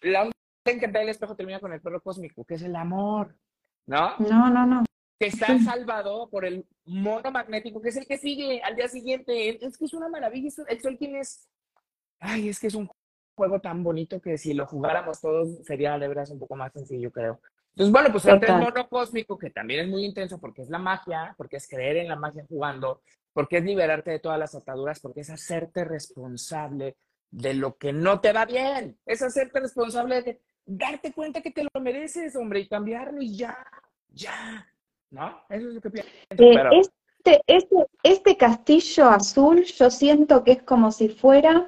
la 0.02 0.24
onda 0.24 0.34
encantada 0.66 1.02
del 1.02 1.10
espejo 1.10 1.36
termina 1.36 1.60
con 1.60 1.74
el 1.74 1.82
perro 1.82 2.02
cósmico, 2.02 2.44
que 2.44 2.56
es 2.56 2.64
el 2.64 2.76
amor, 2.76 3.38
¿no? 3.86 4.16
No, 4.18 4.50
no, 4.50 4.66
no 4.66 4.84
que 5.20 5.28
está 5.28 5.58
salvado 5.60 6.30
por 6.30 6.46
el 6.46 6.66
mono 6.86 7.32
magnético, 7.32 7.82
que 7.82 7.90
es 7.90 7.98
el 7.98 8.08
que 8.08 8.18
sigue 8.18 8.62
al 8.62 8.76
día 8.76 8.88
siguiente. 8.88 9.66
Es 9.66 9.78
que 9.78 9.86
es 9.86 9.94
una 9.94 10.10
maravilla. 10.10 10.50
El 10.68 10.82
sol 10.82 10.98
tiene 10.98 11.22
Ay, 12.20 12.50
es 12.50 12.60
que 12.60 12.68
es 12.68 12.76
un 12.76 12.90
juego 13.36 13.60
tan 13.60 13.84
bonito 13.84 14.22
que 14.22 14.38
si 14.38 14.54
lo 14.54 14.66
jugáramos 14.66 15.20
todos 15.20 15.58
sería 15.66 15.98
de 15.98 16.08
veras 16.08 16.30
un 16.30 16.40
poco 16.40 16.56
más 16.56 16.72
sencillo, 16.72 17.12
creo. 17.12 17.42
Entonces, 17.72 17.92
bueno, 17.92 18.12
pues 18.12 18.26
el 18.26 18.40
mono 18.40 18.88
cósmico, 18.88 19.38
que 19.38 19.50
también 19.50 19.82
es 19.82 19.88
muy 19.88 20.06
intenso 20.06 20.40
porque 20.40 20.62
es 20.62 20.70
la 20.70 20.78
magia, 20.78 21.34
porque 21.38 21.58
es 21.58 21.68
creer 21.68 21.98
en 21.98 22.08
la 22.08 22.16
magia 22.16 22.46
jugando, 22.48 23.02
porque 23.34 23.58
es 23.58 23.64
liberarte 23.64 24.12
de 24.12 24.20
todas 24.20 24.38
las 24.38 24.54
ataduras, 24.54 25.00
porque 25.00 25.22
es 25.22 25.30
hacerte 25.32 25.84
responsable 25.84 26.96
de 27.32 27.56
lo 27.56 27.78
que 27.78 27.92
no 27.92 28.22
te 28.22 28.32
va 28.32 28.46
bien. 28.46 29.00
Es 29.06 29.24
hacerte 29.24 29.60
responsable 29.60 30.22
de 30.22 30.42
darte 30.66 31.12
cuenta 31.14 31.42
que 31.42 31.52
te 31.52 31.64
lo 31.64 31.82
mereces, 31.82 32.36
hombre, 32.36 32.60
y 32.60 32.68
cambiarlo 32.68 33.22
y 33.22 33.36
ya, 33.36 33.58
ya. 34.10 34.68
¿No? 35.14 35.42
Eso 35.50 35.68
es 35.70 35.74
lo 35.76 35.82
que 35.82 35.90
pienso. 35.90 36.10
Eh, 36.32 36.82
este, 36.82 37.42
este, 37.48 37.76
este 38.04 38.36
castillo 38.36 39.10
azul 39.10 39.64
yo 39.64 39.90
siento 39.90 40.44
que 40.44 40.54
es 40.54 40.64
como 40.64 40.92
si 40.92 41.08
fuera 41.08 41.68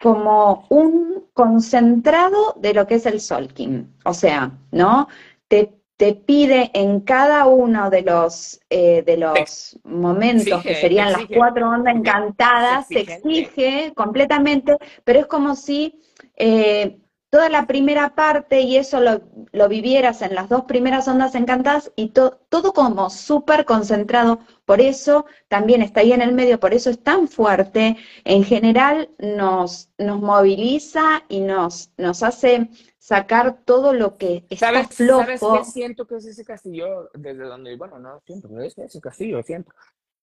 como 0.00 0.66
un 0.68 1.24
concentrado 1.32 2.54
de 2.56 2.74
lo 2.74 2.86
que 2.86 2.96
es 2.96 3.06
el 3.06 3.20
Solking. 3.20 3.96
O 4.04 4.12
sea, 4.12 4.52
¿no? 4.70 5.08
Te, 5.48 5.72
te 5.96 6.14
pide 6.14 6.70
en 6.74 7.00
cada 7.00 7.46
uno 7.46 7.88
de 7.88 8.02
los, 8.02 8.60
eh, 8.68 9.02
de 9.02 9.16
los 9.16 9.78
momentos, 9.84 10.62
que 10.62 10.74
serían 10.74 11.12
las 11.12 11.26
cuatro 11.34 11.70
ondas 11.70 11.96
encantadas, 11.96 12.86
se 12.88 13.00
exige 13.00 13.92
completamente, 13.94 14.76
pero 15.04 15.20
es 15.20 15.26
como 15.26 15.56
si 15.56 15.98
eh, 16.36 16.98
toda 17.36 17.50
la 17.50 17.66
primera 17.66 18.14
parte 18.14 18.62
y 18.62 18.78
eso 18.78 18.98
lo, 18.98 19.68
vivieras 19.68 20.22
en 20.22 20.34
las 20.34 20.48
dos 20.48 20.64
primeras 20.64 21.06
ondas 21.06 21.34
encantadas 21.34 21.92
y 21.94 22.08
todo 22.08 22.72
como 22.72 23.10
súper 23.10 23.66
concentrado. 23.66 24.38
Por 24.64 24.80
eso 24.80 25.26
también 25.46 25.82
está 25.82 26.00
ahí 26.00 26.14
en 26.14 26.22
el 26.22 26.32
medio, 26.32 26.58
por 26.58 26.72
eso 26.72 26.88
es 26.88 27.02
tan 27.02 27.28
fuerte. 27.28 27.98
En 28.24 28.42
general 28.42 29.10
nos, 29.18 29.90
nos 29.98 30.18
moviliza 30.18 31.24
y 31.28 31.40
nos, 31.40 31.90
nos 31.98 32.22
hace 32.22 32.70
sacar 32.96 33.62
todo 33.66 33.92
lo 33.92 34.16
que 34.16 34.46
está 34.48 34.72
¿Sabes, 34.72 34.96
flojo. 34.96 35.24
¿Sabes 35.26 35.42
qué 35.42 35.64
siento 35.72 36.06
que 36.06 36.16
es 36.16 36.24
ese 36.24 36.42
castillo 36.42 37.10
desde 37.12 37.44
donde, 37.44 37.76
bueno, 37.76 37.98
no 37.98 38.18
siento, 38.24 38.48
pero 38.48 38.62
es 38.62 38.78
ese 38.78 38.98
castillo, 38.98 39.42
siento. 39.42 39.74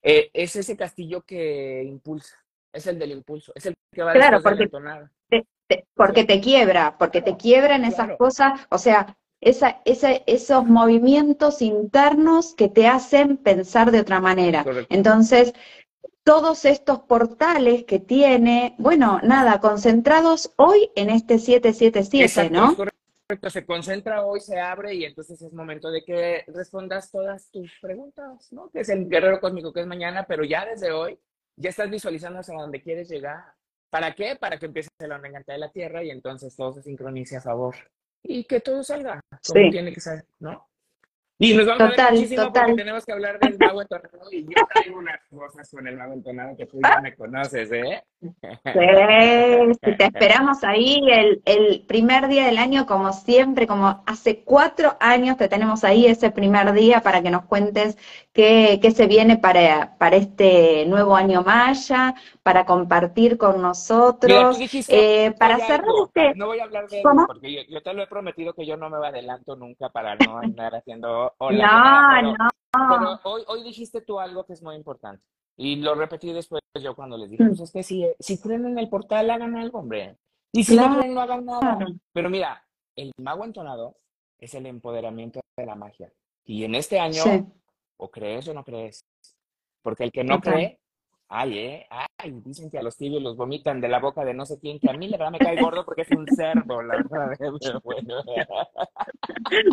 Eh, 0.01 0.32
es 0.34 0.55
ese 0.55 0.75
castillo 0.75 1.22
que 1.22 1.84
impulsa, 1.84 2.43
es 2.74 2.88
el 2.88 2.98
del 2.98 3.12
impulso, 3.12 3.51
es 3.53 3.67
el 3.67 3.75
que 3.91 4.01
va 4.01 4.13
claro, 4.13 4.41
porque, 4.41 4.67
porque 5.96 6.24
te 6.24 6.41
quiebra, 6.41 6.98
porque 6.98 7.22
te 7.22 7.38
quiebra 7.38 7.75
en 7.75 7.86
esas 7.86 8.17
cosas, 8.17 8.60
o 8.70 8.77
sea, 8.77 9.17
esa, 9.41 9.82
esos 9.86 10.65
movimientos 10.65 11.62
internos 11.62 12.53
que 12.55 12.70
te 12.70 12.88
hacen 12.88 13.38
pensar 13.38 13.91
de 13.91 14.00
otra 14.00 14.20
manera. 14.20 14.65
Entonces, 14.89 15.53
todos 16.24 16.63
estos 16.65 17.00
portales 17.00 17.84
que 17.84 18.00
tiene, 18.00 18.75
bueno, 18.77 19.20
nada, 19.24 19.60
concentrados 19.60 20.53
hoy 20.55 20.89
en 20.96 21.10
este 21.10 21.38
777, 21.38 22.50
¿no? 22.50 22.75
Correcto, 22.75 23.50
se 23.50 23.65
concentra 23.65 24.25
hoy, 24.25 24.39
se 24.39 24.60
abre 24.60 24.96
y 24.96 25.05
entonces 25.05 25.41
es 25.41 25.53
momento 25.53 25.91
de 25.91 26.03
que 26.03 26.43
respondas 26.48 27.12
todas 27.12 27.50
tus 27.51 27.72
preguntas, 27.82 28.51
¿no? 28.51 28.70
Que 28.70 28.82
es 28.82 28.89
el 28.89 29.10
guerrero 29.10 29.41
cósmico 29.41 29.74
que 29.74 29.82
es 29.82 29.88
mañana, 29.88 30.25
pero 30.27 30.43
ya 30.43 30.65
desde 30.65 30.91
hoy 30.91 31.20
ya 31.55 31.70
estás 31.70 31.89
visualizando 31.89 32.39
hacia 32.39 32.55
dónde 32.55 32.82
quieres 32.82 33.10
llegar. 33.10 33.43
¿Para 33.94 34.16
qué? 34.16 34.36
Para 34.36 34.58
que 34.58 34.66
empiece 34.66 34.90
la 35.02 35.18
onda 35.18 35.30
de 35.46 35.58
la 35.60 35.70
Tierra 35.72 36.04
y 36.04 36.10
entonces 36.10 36.56
todo 36.56 36.74
se 36.74 36.82
sincronice 36.82 37.38
a 37.38 37.42
favor. 37.42 37.76
Y 38.24 38.44
que 38.46 38.60
todo 38.60 38.84
salga 38.84 39.22
como 39.48 39.70
tiene 39.70 39.94
que 39.94 40.02
ser, 40.02 40.26
¿no? 40.40 40.68
Y 41.40 41.54
nos 41.56 41.66
vamos 41.66 41.82
a 41.82 41.88
ver 41.90 42.12
muchísimo 42.13 42.54
porque 42.54 42.74
tenemos 42.74 43.06
que 43.06 43.12
hablar 43.12 43.40
del 43.40 43.58
mago 43.58 43.82
entonado 43.82 44.32
y 44.32 44.44
yo 44.44 44.68
traigo 44.72 45.00
unas 45.00 45.20
cosas 45.30 45.70
con 45.72 45.88
el 45.88 45.98
mago 45.98 46.13
entonado 46.13 46.56
que 46.56 46.66
tú 46.68 46.80
ya 46.82 47.02
me 47.02 47.16
conoces, 47.16 47.72
¿eh? 47.72 48.04
Sí, 48.22 49.96
te 49.98 50.06
esperamos 50.06 50.63
ahí 50.63 51.02
el, 51.10 51.42
el, 51.46 51.86
primer 51.86 52.28
día 52.30 52.46
del 52.46 52.58
año 52.58 52.86
como 52.86 53.12
siempre, 53.12 53.68
como 53.68 54.02
hace 54.06 54.44
cuatro 54.44 54.96
años 55.00 55.36
te 55.38 55.50
tenemos 55.50 55.84
ahí 55.84 56.06
ese 56.06 56.32
primer 56.32 56.72
día 56.72 57.02
para 57.02 57.22
que 57.22 57.32
nos 57.32 57.46
cuentes 57.46 57.98
qué, 58.32 58.80
qué 58.82 58.92
se 58.92 59.08
viene 59.08 59.38
para, 59.38 59.98
para 59.98 60.16
este 60.16 60.86
nuevo 60.86 61.16
año 61.16 61.44
maya, 61.44 62.16
para 62.44 62.66
compartir 62.66 63.38
con 63.38 63.62
nosotros, 63.62 64.58
eh, 64.88 65.34
para 65.38 65.58
cerrar 65.58 65.88
este... 66.06 66.34
No 66.36 66.48
voy 66.48 66.60
a 66.60 66.63
hablar 66.63 66.88
de 66.88 67.02
¿Cómo? 67.04 67.28
porque 67.28 67.54
yo, 67.54 67.62
yo, 67.70 67.82
te 67.82 67.94
lo 67.94 68.04
he 68.04 68.08
prometido 68.08 68.54
que 68.54 68.66
yo 68.66 68.78
no 68.78 68.90
me 68.90 69.06
adelanto 69.06 69.56
nunca 69.56 69.90
para 69.90 70.16
no 70.16 70.38
andar 70.40 70.75
haciendo 70.75 71.33
no, 71.40 72.34
no. 72.34 72.50
Pero 72.72 73.20
hoy, 73.24 73.44
hoy 73.48 73.63
dijiste 73.63 74.02
tú 74.02 74.20
algo 74.20 74.46
que 74.46 74.54
es 74.54 74.62
muy 74.62 74.75
importante. 74.75 75.24
Y 75.56 75.75
lo 75.75 75.94
repetí 75.94 76.34
después 76.34 76.62
yo 76.82 76.96
cuando 76.96 77.18
les 77.18 77.30
dije, 77.30 77.44
mm. 77.44 77.48
pues 77.50 77.62
es 77.62 77.72
que 77.72 77.84
si, 77.84 78.08
si 78.20 78.40
creen 78.40 78.66
en 78.66 78.80
el 78.80 78.90
portal, 78.90 79.30
hagan 79.30 79.56
algo, 79.56 79.80
hombre. 79.80 80.18
Y 80.52 80.63
si 80.63 80.75
no 80.75 80.98
creen, 80.98 81.13
no 81.13 81.22
hagan 81.22 81.46
nada. 81.46 81.78
Pero 82.12 82.30
mira, 82.30 82.66
el 82.96 83.12
mago 83.18 83.46
entonado 83.46 83.98
es 84.40 84.54
el 84.56 84.66
empoderamiento 84.66 85.42
de 85.58 85.66
la 85.66 85.75
magia. 85.75 86.12
Y 86.46 86.63
en 86.63 86.75
este 86.75 87.00
año, 87.00 87.24
o 87.98 88.10
crees 88.10 88.48
o 88.48 88.54
no 88.54 88.63
crees. 88.63 89.06
Porque 89.82 90.04
el 90.04 90.12
que 90.12 90.24
no 90.24 90.40
cree, 90.40 90.80
Ay, 91.36 91.58
eh, 91.58 91.88
ay, 91.90 92.32
dicen 92.46 92.70
que 92.70 92.78
a 92.78 92.84
los 92.84 92.96
tibios 92.96 93.20
los 93.20 93.36
vomitan 93.36 93.82
de 93.82 93.88
la 93.88 94.00
boca 94.00 94.24
de 94.24 94.36
no 94.36 94.46
sé 94.46 94.60
quién, 94.60 94.80
que 94.80 94.92
a 94.92 94.94
mí 94.94 95.08
la 95.08 95.18
verdad 95.18 95.32
me 95.32 95.40
cae 95.40 95.60
gordo 95.60 95.84
porque 95.84 96.04
es 96.04 96.12
un 96.12 96.28
cerdo, 96.28 96.84
la 96.84 96.98
verdad. 96.98 97.36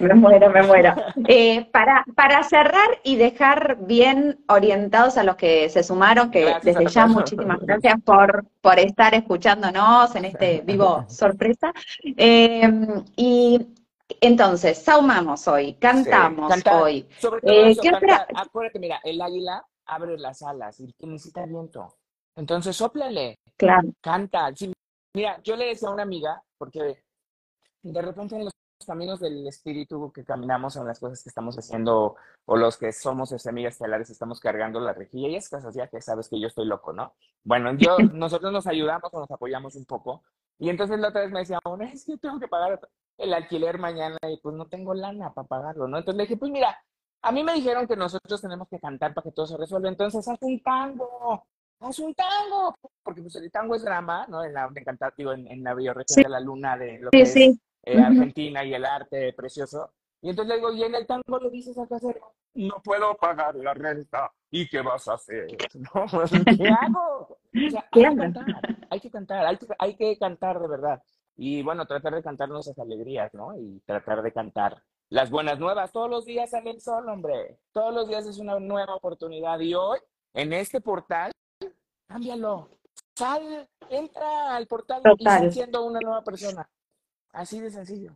Me 0.00 0.14
muero, 0.14 0.50
me 0.50 0.62
muero. 0.62 0.94
Eh, 1.28 1.64
para, 1.72 2.04
para 2.14 2.42
cerrar 2.42 3.00
y 3.02 3.16
dejar 3.16 3.78
bien 3.80 4.44
orientados 4.48 5.16
a 5.16 5.24
los 5.24 5.36
que 5.36 5.68
se 5.68 5.82
sumaron, 5.82 6.30
que 6.30 6.54
desde 6.62 6.86
ya 6.86 7.06
muchísimas 7.06 7.58
gracias 7.60 8.00
por, 8.04 8.44
por 8.60 8.78
estar 8.78 9.14
escuchándonos 9.14 10.14
en 10.14 10.26
este 10.26 10.60
vivo 10.60 11.04
sorpresa. 11.08 11.72
Eh, 12.16 12.70
y 13.16 13.66
entonces, 14.20 14.82
saumamos 14.82 15.46
hoy, 15.48 15.74
cantamos 15.74 16.52
hoy. 16.70 17.08
Sobre 17.18 17.40
todo 17.40 17.52
eh, 17.52 17.76
acuérdate, 18.34 18.78
mira, 18.78 19.00
el 19.04 19.20
águila 19.20 19.64
abre 19.86 20.18
las 20.18 20.42
alas 20.42 20.80
y 20.80 20.94
necesita 21.06 21.44
viento. 21.46 21.96
Entonces, 22.36 22.76
sóplale. 22.76 23.38
Claro. 23.56 23.88
Canta. 24.00 24.52
mira, 25.14 25.40
yo 25.42 25.56
le 25.56 25.66
decía 25.66 25.88
a 25.88 25.92
una 25.92 26.02
amiga, 26.02 26.42
porque 26.58 27.02
de 27.82 28.02
repente 28.02 28.36
en 28.36 28.44
los 28.44 28.52
caminos 28.84 29.20
del 29.20 29.46
espíritu 29.46 30.12
que 30.12 30.24
caminamos, 30.24 30.76
en 30.76 30.86
las 30.86 31.00
cosas 31.00 31.22
que 31.22 31.28
estamos 31.28 31.56
haciendo, 31.56 32.16
o 32.44 32.56
los 32.56 32.76
que 32.76 32.92
somos 32.92 33.30
semillas 33.30 33.74
estelares, 33.74 34.10
estamos 34.10 34.40
cargando 34.40 34.80
la 34.80 34.92
rejilla 34.92 35.28
y 35.28 35.36
estas 35.36 35.74
ya 35.74 35.88
que 35.88 36.00
sabes 36.02 36.28
que 36.28 36.40
yo 36.40 36.48
estoy 36.48 36.66
loco, 36.66 36.92
¿no? 36.92 37.14
Bueno, 37.44 37.72
yo, 37.74 37.96
nosotros 38.12 38.52
nos 38.52 38.66
ayudamos 38.66 39.12
o 39.12 39.20
nos 39.20 39.30
apoyamos 39.30 39.76
un 39.76 39.86
poco. 39.86 40.22
Y 40.58 40.68
entonces 40.70 40.98
la 40.98 41.08
otra 41.08 41.22
vez 41.22 41.30
me 41.30 41.40
decía, 41.40 41.58
bueno, 41.64 41.84
es 41.84 42.04
que 42.04 42.16
tengo 42.18 42.40
que 42.40 42.48
pagar 42.48 42.80
el 43.18 43.34
alquiler 43.34 43.78
mañana 43.78 44.18
y 44.28 44.38
pues 44.38 44.54
no 44.54 44.66
tengo 44.66 44.94
lana 44.94 45.32
para 45.32 45.46
pagarlo, 45.46 45.88
¿no? 45.88 45.98
Entonces 45.98 46.16
le 46.16 46.24
dije, 46.24 46.36
pues 46.36 46.50
mira, 46.50 46.78
a 47.22 47.32
mí 47.32 47.42
me 47.42 47.54
dijeron 47.54 47.86
que 47.86 47.96
nosotros 47.96 48.40
tenemos 48.40 48.68
que 48.68 48.78
cantar 48.78 49.14
para 49.14 49.24
que 49.24 49.32
todo 49.32 49.46
se 49.46 49.56
resuelva, 49.56 49.88
entonces 49.88 50.26
haz 50.28 50.38
un 50.42 50.62
tango, 50.62 51.46
haz 51.80 51.98
un 51.98 52.14
tango, 52.14 52.74
porque 53.02 53.22
pues 53.22 53.36
el 53.36 53.50
tango 53.50 53.74
es 53.74 53.82
drama, 53.82 54.26
¿no? 54.28 54.44
En 54.44 54.54
la, 54.54 54.68
en, 54.68 55.46
en, 55.48 55.64
la 55.64 55.74
bioregión 55.74 56.22
de 56.22 56.28
la 56.28 56.40
luna, 56.40 56.76
de 56.76 56.98
lo 57.00 57.10
que 57.10 57.22
es 57.22 57.34
eh, 57.86 58.00
Argentina 58.00 58.64
y 58.64 58.74
el 58.74 58.84
arte 58.84 59.32
precioso. 59.32 59.92
Y 60.20 60.30
entonces 60.30 60.48
le 60.48 60.56
digo, 60.56 60.72
y 60.72 60.82
en 60.82 60.94
el 60.94 61.06
tango 61.06 61.38
le 61.38 61.50
dices 61.50 61.78
al 61.78 61.88
casero, 61.88 62.34
no 62.54 62.82
puedo 62.82 63.14
pagar 63.16 63.54
la 63.54 63.74
renta, 63.74 64.32
¿y 64.50 64.68
qué 64.68 64.82
vas 64.82 65.06
a 65.08 65.14
hacer? 65.14 65.46
No, 65.74 66.06
¿qué 66.58 66.68
hago? 66.68 67.28
O 67.28 67.70
sea, 67.70 67.86
hay 67.92 68.00
que 68.00 68.16
cantar, 68.16 68.46
hay 68.90 69.00
que 69.00 69.10
cantar, 69.10 69.46
hay 69.46 69.56
que, 69.56 69.66
hay 69.78 69.96
que 69.96 70.18
cantar 70.18 70.60
de 70.60 70.68
verdad. 70.68 71.02
Y 71.36 71.62
bueno, 71.62 71.86
tratar 71.86 72.14
de 72.14 72.22
cantar 72.22 72.48
nuestras 72.48 72.78
alegrías, 72.78 73.32
¿no? 73.34 73.56
Y 73.56 73.80
tratar 73.84 74.22
de 74.22 74.32
cantar 74.32 74.82
las 75.10 75.30
buenas 75.30 75.58
nuevas. 75.58 75.92
Todos 75.92 76.10
los 76.10 76.24
días 76.24 76.50
sale 76.50 76.70
el 76.70 76.80
sol, 76.80 77.08
hombre. 77.08 77.58
Todos 77.72 77.94
los 77.94 78.08
días 78.08 78.26
es 78.26 78.38
una 78.38 78.58
nueva 78.58 78.94
oportunidad. 78.94 79.60
Y 79.60 79.74
hoy, 79.74 79.98
en 80.32 80.54
este 80.54 80.80
portal, 80.80 81.30
cámbialo. 82.08 82.70
Sal, 83.14 83.68
entra 83.90 84.56
al 84.56 84.66
portal 84.66 85.02
y 85.18 85.24
sal 85.24 85.52
siendo 85.52 85.84
una 85.84 86.00
nueva 86.00 86.24
persona. 86.24 86.68
Así 87.36 87.60
de 87.60 87.70
sencillo. 87.70 88.12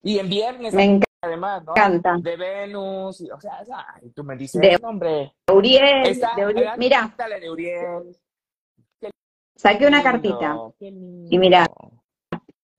Y 0.00 0.20
en 0.20 0.28
viernes, 0.28 0.72
además, 1.20 1.64
¿no? 1.64 1.72
Encanta. 1.72 2.16
De 2.20 2.36
Venus, 2.36 3.20
o 3.20 3.40
sea, 3.40 3.64
ay, 3.94 4.10
tú 4.10 4.22
me 4.22 4.36
dices, 4.36 4.60
de, 4.60 4.78
hombre. 4.80 5.34
Uriel, 5.52 6.20
de 6.36 6.46
Uriel. 6.46 6.70
Mira. 6.78 7.12
De 7.18 7.50
Uriel. 7.50 8.16
Saqué 9.56 9.88
una 9.88 10.04
cartita. 10.04 10.56
Y 10.78 11.36
mira, 11.38 11.66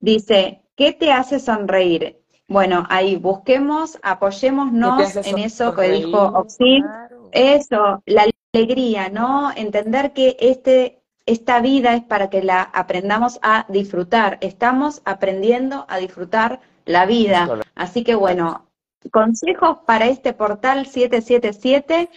dice, 0.00 0.62
¿qué 0.74 0.94
te 0.94 1.12
hace 1.12 1.38
sonreír? 1.38 2.24
Bueno, 2.48 2.86
ahí 2.88 3.16
busquemos, 3.16 3.98
apoyémonos 4.02 5.14
en 5.16 5.38
eso 5.40 5.74
que 5.74 5.90
dijo 5.90 6.18
Oxid. 6.18 6.84
Eso, 7.32 8.02
la 8.06 8.24
alegría, 8.54 9.10
¿no? 9.10 9.52
Entender 9.54 10.14
que 10.14 10.38
este 10.40 11.01
esta 11.26 11.60
vida 11.60 11.94
es 11.94 12.02
para 12.02 12.30
que 12.30 12.42
la 12.42 12.62
aprendamos 12.62 13.38
a 13.42 13.66
disfrutar. 13.68 14.38
Estamos 14.40 15.02
aprendiendo 15.04 15.86
a 15.88 15.98
disfrutar 15.98 16.60
la 16.84 17.06
vida. 17.06 17.60
Así 17.74 18.04
que 18.04 18.14
bueno, 18.14 18.68
consejos 19.10 19.78
para 19.86 20.06
este 20.06 20.32
portal 20.32 20.86
777. 20.86 22.10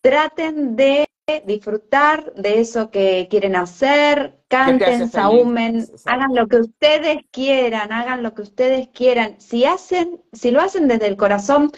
Traten 0.00 0.74
de 0.76 1.08
disfrutar 1.46 2.32
de 2.34 2.60
eso 2.60 2.90
que 2.90 3.28
quieren 3.30 3.54
hacer, 3.54 4.40
canten, 4.48 5.08
saúmen, 5.08 5.86
hagan 6.04 6.34
lo 6.34 6.48
que 6.48 6.56
ustedes 6.56 7.18
quieran, 7.30 7.92
hagan 7.92 8.22
lo 8.22 8.34
que 8.34 8.42
ustedes 8.42 8.88
quieran. 8.88 9.40
Si 9.40 9.64
hacen, 9.64 10.20
si 10.32 10.50
lo 10.50 10.60
hacen 10.60 10.88
desde 10.88 11.06
el 11.06 11.16
corazón, 11.16 11.70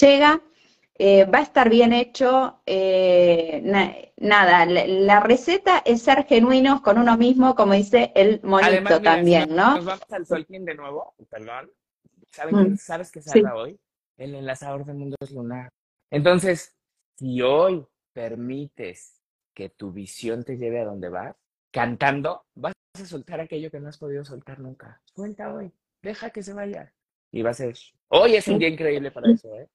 llega 0.00 0.42
eh, 1.04 1.24
va 1.24 1.38
a 1.38 1.42
estar 1.42 1.68
bien 1.68 1.92
hecho. 1.92 2.62
Eh, 2.64 3.60
nada, 4.18 4.64
la, 4.66 5.18
receta 5.18 5.82
es 5.84 6.02
ser 6.02 6.24
genuinos 6.26 6.80
con 6.80 6.96
uno 6.96 7.16
mismo, 7.16 7.56
como 7.56 7.72
dice 7.72 8.12
el 8.14 8.40
monito 8.44 9.02
también, 9.02 9.48
¿no? 9.48 9.74
Nos 9.74 9.84
vamos 9.84 10.12
al 10.12 10.24
Solkin 10.24 10.64
de 10.64 10.76
nuevo, 10.76 11.16
perdón. 11.28 11.72
Mm. 12.52 12.76
¿Sabes 12.76 13.10
qué 13.10 13.20
salga 13.20 13.56
hoy? 13.56 13.80
El 14.16 14.36
enlazador 14.36 14.84
de 14.84 14.92
mundos 14.92 15.28
lunar. 15.32 15.72
Entonces, 16.08 16.76
si 17.18 17.42
hoy 17.42 17.84
permites 18.12 19.20
que 19.54 19.70
tu 19.70 19.90
visión 19.90 20.44
te 20.44 20.56
lleve 20.56 20.82
a 20.82 20.84
donde 20.84 21.08
vas, 21.08 21.34
cantando, 21.72 22.44
vas 22.54 22.74
a 22.94 23.04
soltar 23.04 23.40
aquello 23.40 23.72
que 23.72 23.80
no 23.80 23.88
has 23.88 23.98
podido 23.98 24.24
soltar 24.24 24.60
nunca. 24.60 25.02
Cuenta 25.14 25.52
hoy, 25.52 25.72
deja 26.00 26.30
que 26.30 26.44
se 26.44 26.52
vaya. 26.52 26.94
Y 27.32 27.42
va 27.42 27.50
a 27.50 27.54
ser. 27.54 27.74
Hoy 28.06 28.36
es 28.36 28.46
un 28.46 28.60
día 28.60 28.68
increíble 28.68 29.10
para 29.10 29.32
eso, 29.32 29.52
¿eh? 29.58 29.68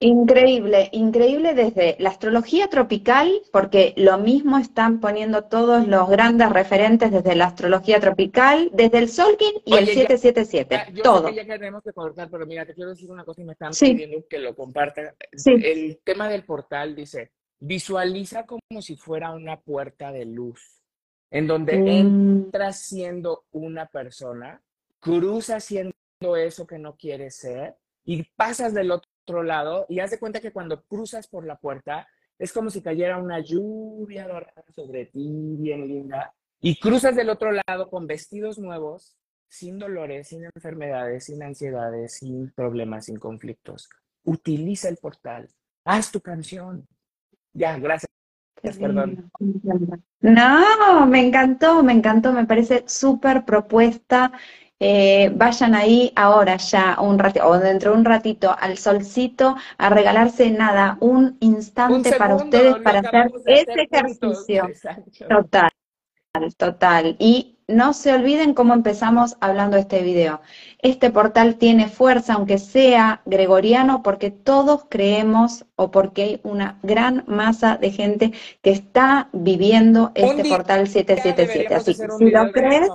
Increíble, 0.00 0.90
increíble 0.92 1.54
desde 1.54 1.96
la 2.00 2.10
astrología 2.10 2.68
tropical, 2.68 3.30
porque 3.52 3.94
lo 3.96 4.18
mismo 4.18 4.58
están 4.58 5.00
poniendo 5.00 5.44
todos 5.44 5.86
los 5.86 6.10
grandes 6.10 6.50
referentes 6.50 7.12
desde 7.12 7.36
la 7.36 7.46
astrología 7.46 8.00
tropical, 8.00 8.70
desde 8.72 8.98
el 8.98 9.08
Solkin 9.08 9.52
y 9.64 9.74
el 9.74 9.86
777, 9.86 10.92
yo 10.94 11.02
todo. 11.02 11.28
Sé 11.28 11.34
que 11.34 11.46
ya 11.46 11.58
tenemos 11.58 11.82
que 11.82 11.92
cortar, 11.92 12.28
pero 12.28 12.44
mira, 12.44 12.66
te 12.66 12.74
quiero 12.74 12.90
decir 12.90 13.10
una 13.10 13.24
cosa 13.24 13.40
y 13.40 13.44
me 13.44 13.52
están 13.52 13.70
pidiendo 13.72 14.26
que 14.28 14.38
lo 14.38 14.54
comparta. 14.54 15.14
El 15.44 16.00
tema 16.04 16.28
del 16.28 16.44
portal 16.44 16.96
dice, 16.96 17.30
visualiza 17.60 18.46
como 18.46 18.82
si 18.82 18.96
fuera 18.96 19.30
una 19.30 19.60
puerta 19.60 20.10
de 20.10 20.24
luz, 20.24 20.82
en 21.30 21.46
donde 21.46 21.78
mm. 21.78 21.88
entras 21.88 22.80
siendo 22.80 23.44
una 23.52 23.86
persona, 23.86 24.60
cruzas 24.98 25.64
siendo 25.64 25.94
eso 26.36 26.66
que 26.66 26.78
no 26.78 26.96
quieres 26.96 27.36
ser 27.36 27.76
y 28.04 28.22
pasas 28.36 28.74
del 28.74 28.90
otro 28.90 29.03
otro 29.24 29.42
lado 29.42 29.86
y 29.88 30.00
haz 30.00 30.10
de 30.10 30.18
cuenta 30.18 30.40
que 30.40 30.52
cuando 30.52 30.84
cruzas 30.84 31.26
por 31.26 31.46
la 31.46 31.56
puerta 31.56 32.06
es 32.38 32.52
como 32.52 32.70
si 32.70 32.82
cayera 32.82 33.16
una 33.16 33.40
lluvia 33.40 34.28
dorada 34.28 34.64
sobre 34.74 35.06
ti, 35.06 35.56
bien 35.58 35.88
linda, 35.88 36.34
y 36.60 36.78
cruzas 36.78 37.16
del 37.16 37.30
otro 37.30 37.50
lado 37.52 37.88
con 37.90 38.06
vestidos 38.06 38.58
nuevos, 38.58 39.16
sin 39.48 39.78
dolores, 39.78 40.28
sin 40.28 40.44
enfermedades, 40.44 41.24
sin 41.24 41.42
ansiedades, 41.42 42.14
sin 42.14 42.50
problemas, 42.50 43.06
sin 43.06 43.18
conflictos. 43.18 43.88
Utiliza 44.24 44.88
el 44.88 44.96
portal, 44.96 45.48
haz 45.84 46.10
tu 46.10 46.20
canción. 46.20 46.86
Ya, 47.52 47.78
gracias. 47.78 48.10
Perdón. 48.62 49.30
No, 50.20 51.06
me 51.06 51.26
encantó, 51.26 51.82
me 51.82 51.92
encantó, 51.92 52.32
me 52.32 52.46
parece 52.46 52.84
súper 52.86 53.44
propuesta. 53.44 54.32
Eh, 54.80 55.30
vayan 55.34 55.74
ahí 55.74 56.12
ahora 56.16 56.56
ya 56.56 56.98
un 57.00 57.18
ratito, 57.18 57.46
o 57.46 57.58
dentro 57.58 57.92
de 57.92 57.98
un 57.98 58.04
ratito 58.04 58.54
al 58.58 58.76
solcito 58.76 59.56
a 59.78 59.88
regalarse 59.88 60.50
nada, 60.50 60.98
un 61.00 61.36
instante 61.40 62.12
para 62.16 62.34
ustedes 62.34 62.76
para 62.82 63.00
hacer 63.00 63.30
ese 63.46 63.88
ejercicio. 63.90 64.68
Total, 65.28 65.70
total. 66.56 67.16
Y 67.18 67.54
no 67.66 67.94
se 67.94 68.12
olviden 68.12 68.52
cómo 68.52 68.74
empezamos 68.74 69.36
hablando 69.40 69.76
de 69.76 69.82
este 69.82 70.02
video. 70.02 70.40
Este 70.80 71.10
portal 71.10 71.56
tiene 71.56 71.88
fuerza, 71.88 72.34
aunque 72.34 72.58
sea 72.58 73.22
gregoriano, 73.24 74.02
porque 74.02 74.30
todos 74.30 74.86
creemos 74.90 75.64
o 75.76 75.90
porque 75.90 76.22
hay 76.22 76.40
una 76.42 76.78
gran 76.82 77.24
masa 77.26 77.78
de 77.78 77.90
gente 77.90 78.32
que 78.60 78.70
está 78.70 79.28
viviendo 79.32 80.12
este 80.14 80.44
portal 80.44 80.88
777. 80.88 81.74
Así 81.74 81.96
que 81.96 82.08
si 82.18 82.30
lo 82.30 82.52
crees 82.52 82.90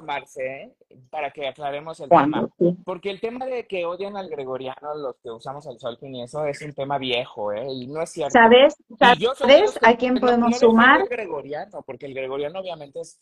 para 1.09 1.31
que 1.31 1.47
aclaremos 1.47 1.99
el 1.99 2.09
tema. 2.09 2.49
Porque 2.85 3.09
el 3.09 3.19
tema 3.19 3.45
de 3.45 3.67
que 3.67 3.85
odian 3.85 4.17
al 4.17 4.29
gregoriano, 4.29 4.95
los 4.95 5.17
que 5.21 5.31
usamos 5.31 5.65
el 5.67 5.79
Solkin 5.79 6.15
y 6.15 6.23
eso, 6.23 6.45
es 6.45 6.61
un 6.61 6.73
tema 6.73 6.97
viejo, 6.97 7.51
¿eh? 7.51 7.67
Y 7.67 7.87
no 7.87 8.01
es 8.01 8.11
cierto. 8.11 8.31
¿Sabes? 8.31 8.75
¿Sabes 8.97 9.79
a 9.81 9.95
quién 9.95 10.19
podemos 10.19 10.57
sumar? 10.57 11.01
El 11.01 11.07
gregoriano, 11.07 11.81
porque 11.85 12.05
el 12.05 12.13
gregoriano 12.13 12.59
obviamente 12.59 13.01
es, 13.01 13.21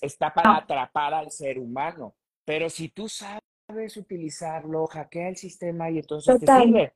está 0.00 0.32
para 0.32 0.56
atrapar 0.56 1.14
al 1.14 1.30
ser 1.30 1.58
humano. 1.58 2.14
Pero 2.44 2.68
si 2.68 2.88
tú 2.88 3.08
sabes 3.08 3.96
utilizarlo, 3.96 4.86
hackea 4.86 5.28
el 5.28 5.36
sistema 5.36 5.90
y 5.90 5.98
entonces 5.98 6.38
te 6.40 6.46
sirve. 6.46 6.92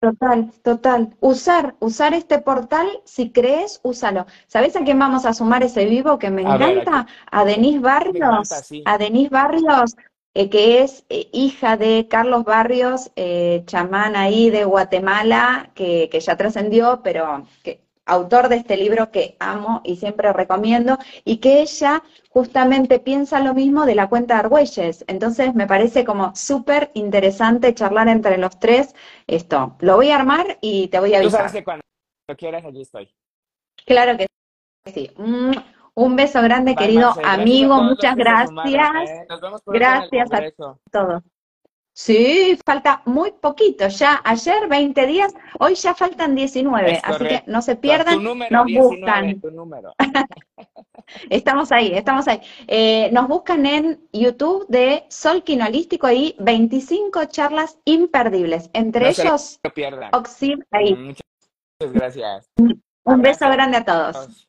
Total, 0.00 0.52
total. 0.62 1.16
Usar, 1.20 1.74
usar 1.80 2.12
este 2.12 2.38
portal, 2.38 2.86
si 3.04 3.30
crees, 3.32 3.80
úsalo. 3.82 4.26
¿Sabes 4.46 4.76
a 4.76 4.84
quién 4.84 4.98
vamos 4.98 5.24
a 5.24 5.32
sumar 5.32 5.62
ese 5.62 5.86
vivo 5.86 6.18
que 6.18 6.30
me 6.30 6.42
encanta? 6.42 7.06
A 7.30 7.44
Denise 7.44 7.78
Barrios. 7.78 8.52
A 8.84 8.98
Denise 8.98 9.30
Barrios, 9.30 9.96
eh, 10.34 10.50
que 10.50 10.82
es 10.82 11.06
eh, 11.08 11.30
hija 11.32 11.78
de 11.78 12.08
Carlos 12.10 12.44
Barrios, 12.44 13.10
eh, 13.16 13.62
chamán 13.66 14.16
ahí 14.16 14.50
de 14.50 14.64
Guatemala, 14.64 15.70
que, 15.74 16.10
que 16.10 16.20
ya 16.20 16.36
trascendió, 16.36 17.00
pero 17.02 17.46
que 17.62 17.85
autor 18.06 18.48
de 18.48 18.56
este 18.56 18.76
libro 18.76 19.10
que 19.10 19.36
amo 19.40 19.82
y 19.84 19.96
siempre 19.96 20.32
recomiendo, 20.32 20.98
y 21.24 21.38
que 21.38 21.60
ella 21.60 22.02
justamente 22.30 22.98
piensa 23.00 23.40
lo 23.40 23.52
mismo 23.52 23.84
de 23.84 23.94
la 23.94 24.08
cuenta 24.08 24.34
de 24.34 24.40
Argüelles. 24.40 25.04
Entonces 25.08 25.54
me 25.54 25.66
parece 25.66 26.04
como 26.04 26.34
súper 26.34 26.90
interesante 26.94 27.74
charlar 27.74 28.08
entre 28.08 28.38
los 28.38 28.58
tres 28.58 28.94
esto. 29.26 29.76
Lo 29.80 29.96
voy 29.96 30.10
a 30.10 30.16
armar 30.16 30.58
y 30.60 30.88
te 30.88 31.00
voy 31.00 31.14
a 31.14 31.18
avisar. 31.18 31.42
Tú 31.42 31.48
sabes 31.48 31.52
que 31.52 31.64
cuando 31.64 31.82
quieras, 32.38 32.64
allí 32.64 32.82
estoy. 32.82 33.12
Claro 33.84 34.16
que 34.16 34.26
sí. 34.92 35.10
Mm, 35.16 35.52
un 35.94 36.16
beso 36.16 36.42
grande, 36.42 36.74
querido 36.74 37.14
amigo. 37.24 37.82
Muchas 37.82 38.16
gracias. 38.16 39.10
¿eh? 39.10 39.26
gracias 39.66 40.32
a 40.32 40.42
todos. 40.90 41.22
Sí, 41.98 42.58
falta 42.62 43.00
muy 43.06 43.32
poquito, 43.32 43.88
ya 43.88 44.20
ayer 44.22 44.68
20 44.68 45.06
días, 45.06 45.34
hoy 45.58 45.74
ya 45.76 45.94
faltan 45.94 46.34
19, 46.34 47.00
así 47.02 47.24
que 47.24 47.42
no 47.46 47.62
se 47.62 47.74
pierdan, 47.74 48.22
nos 48.22 48.66
buscan. 48.70 49.40
estamos 51.30 51.72
ahí, 51.72 51.92
estamos 51.94 52.28
ahí. 52.28 52.42
Eh, 52.66 53.08
nos 53.12 53.28
buscan 53.28 53.64
en 53.64 54.06
YouTube 54.12 54.66
de 54.68 55.06
Sol 55.08 55.42
Quinolístico 55.42 56.10
y 56.10 56.36
25 56.38 57.24
charlas 57.28 57.78
imperdibles, 57.86 58.68
entre 58.74 59.08
ellos 59.08 59.58
Oxid 60.12 60.58
ahí. 60.72 60.94
Muchas 60.94 61.92
gracias. 61.94 62.50
Un 62.58 63.22
beso 63.22 63.48
grande 63.48 63.78
a 63.78 63.84
todos. 63.86 64.45